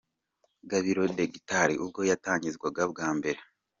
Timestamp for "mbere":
3.17-3.39